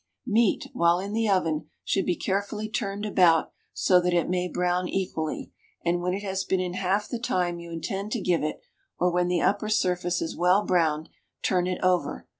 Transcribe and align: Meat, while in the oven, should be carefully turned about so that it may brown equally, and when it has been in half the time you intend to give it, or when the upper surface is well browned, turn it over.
Meat, 0.25 0.65
while 0.73 0.97
in 0.97 1.13
the 1.13 1.29
oven, 1.29 1.69
should 1.83 2.07
be 2.07 2.15
carefully 2.15 2.67
turned 2.67 3.05
about 3.05 3.51
so 3.71 4.01
that 4.01 4.15
it 4.15 4.27
may 4.31 4.47
brown 4.47 4.89
equally, 4.89 5.51
and 5.85 6.01
when 6.01 6.11
it 6.15 6.23
has 6.23 6.43
been 6.43 6.59
in 6.59 6.73
half 6.73 7.07
the 7.07 7.19
time 7.19 7.59
you 7.59 7.71
intend 7.71 8.11
to 8.11 8.19
give 8.19 8.41
it, 8.41 8.61
or 8.97 9.11
when 9.11 9.27
the 9.27 9.41
upper 9.43 9.69
surface 9.69 10.19
is 10.19 10.35
well 10.35 10.65
browned, 10.65 11.09
turn 11.43 11.67
it 11.67 11.77
over. 11.83 12.27